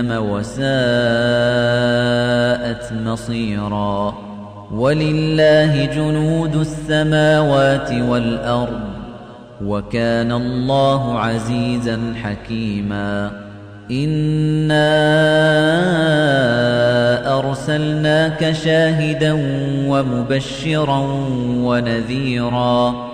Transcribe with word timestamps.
وساءت 0.00 0.64
مصيرا. 2.92 4.14
ولله 4.74 5.84
جنود 5.84 6.56
السماوات 6.56 7.92
والأرض 7.92 8.80
وكان 9.64 10.32
الله 10.32 11.18
عزيزا 11.18 12.14
حكيما. 12.22 13.30
إِنَّا 13.90 14.84
أَرْسَلْنَاكَ 17.38 18.52
شَاهِدًا 18.52 19.32
وَمُبَشِّرًا 19.88 20.98
وَنَذِيرًا. 21.58 23.13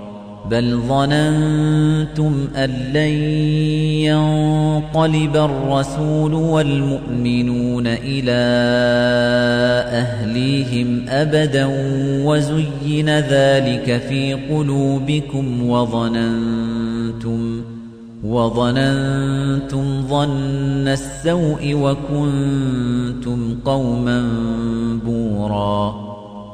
بل 0.51 0.79
ظننتم 0.87 2.47
أن 2.55 2.69
لن 2.93 3.13
ينقلب 4.03 5.35
الرسول 5.35 6.33
والمؤمنون 6.33 7.87
إلى 7.87 8.41
أهليهم 9.87 11.05
أبدا 11.09 11.65
وزين 12.25 13.09
ذلك 13.09 14.01
في 14.09 14.33
قلوبكم 14.33 15.69
وظننتم 15.69 17.61
وظننتم 18.23 20.01
ظن 20.07 20.87
السوء 20.87 21.73
وكنتم 21.73 23.55
قوما 23.65 24.27
بورا 25.05 26.10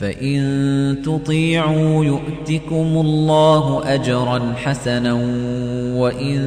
فإن 0.00 0.96
تطيعوا 1.04 2.04
يؤتكم 2.04 2.86
الله 3.00 3.94
أجرا 3.94 4.52
حسنا 4.64 5.12
وإن 5.94 6.38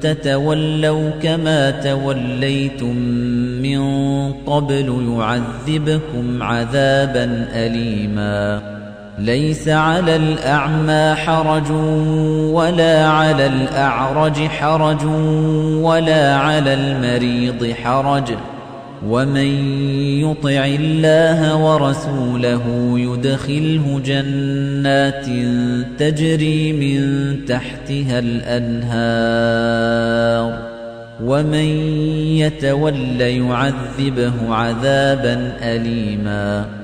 تتولوا 0.00 1.10
كما 1.10 1.70
توليتم 1.70 2.96
من 3.62 3.82
قبل 4.32 5.16
يعذبكم 5.18 6.42
عذابا 6.42 7.48
أليما 7.54 8.62
ليس 9.18 9.68
على 9.68 10.16
الأعمى 10.16 11.14
حرج 11.14 11.70
ولا 12.52 13.08
على 13.08 13.46
الأعرج 13.46 14.46
حرج 14.46 15.04
ولا 15.82 16.36
على 16.36 16.74
المريض 16.74 17.74
حرج 17.84 18.34
ومن 19.06 19.78
يطع 20.20 20.64
الله 20.64 21.56
ورسوله 21.56 22.92
يدخله 22.98 24.00
جنات 24.04 25.26
تجري 25.98 26.72
من 26.72 27.00
تحتها 27.46 28.18
الأنهار 28.18 29.74
ومن 31.24 31.66
يتول 32.36 33.20
يعذبه 33.20 34.54
عذابا 34.54 35.52
أليما 35.62 36.83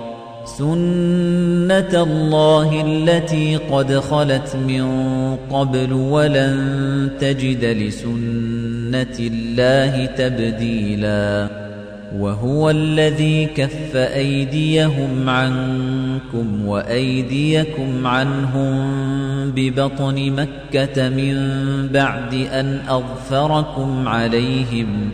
سنة 0.45 2.03
الله 2.03 2.81
التي 2.85 3.55
قد 3.55 3.93
خلت 3.93 4.55
من 4.67 4.85
قبل 5.51 5.93
ولن 5.93 7.09
تجد 7.19 7.65
لسنة 7.65 9.17
الله 9.19 10.05
تبديلا 10.05 11.47
وهو 12.17 12.69
الذي 12.69 13.45
كف 13.45 13.95
أيديهم 13.95 15.29
عنكم 15.29 16.65
وأيديكم 16.65 18.07
عنهم 18.07 18.71
ببطن 19.51 20.31
مكة 20.31 21.09
من 21.09 21.37
بعد 21.87 22.33
أن 22.33 22.81
أظفركم 22.89 24.07
عليهم 24.07 25.11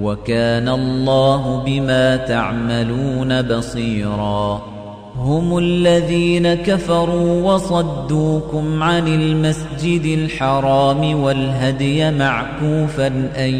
وكان 0.00 0.68
الله 0.68 1.62
بما 1.66 2.16
تعملون 2.16 3.42
بصيرا. 3.42 4.74
هم 5.16 5.58
الذين 5.58 6.54
كفروا 6.54 7.52
وصدوكم 7.52 8.82
عن 8.82 9.08
المسجد 9.08 10.04
الحرام 10.04 11.22
والهدي 11.22 12.10
معكوفا 12.10 13.06
أن 13.36 13.54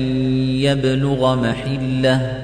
يبلغ 0.61 1.37
محلة 1.37 2.44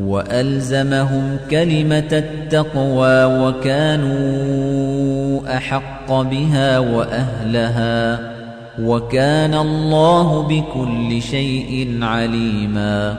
وألزمهم 0.00 1.36
كلمة 1.50 2.08
التقوى 2.12 3.24
وكانوا 3.24 4.76
أحق 5.56 6.12
بها 6.12 6.78
وأهلها 6.78 8.20
وكان 8.82 9.54
الله 9.54 10.42
بكل 10.42 11.22
شيء 11.22 11.98
عليما 12.02 13.18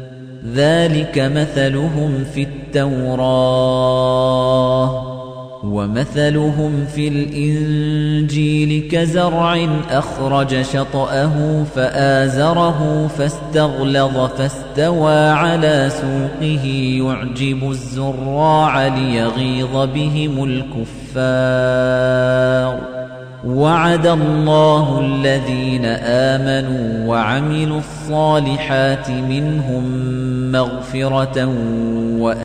ذلك 0.45 1.19
مثلهم 1.19 2.23
في 2.33 2.43
التوراة 2.43 3.21
ومثلهم 5.63 6.85
في 6.85 7.07
الإنجيل 7.07 8.87
كزرع 8.91 9.67
أخرج 9.89 10.61
شطأه 10.61 11.63
فآزره 11.75 13.07
فاستغلظ 13.17 14.17
فاستوى 14.17 15.29
على 15.29 15.91
سوقه 16.01 16.65
يعجب 16.97 17.69
الزراع 17.69 18.87
ليغيظ 18.87 19.75
بهم 19.75 20.43
الكفار 20.43 21.91
وعد 23.45 24.07
الله 24.07 24.99
الذين 24.99 25.85
آمنوا 26.05 27.07
وعملوا 27.07 27.79
الصالحات 27.79 29.09
منهم 29.09 29.83
مغفرة 30.51 31.53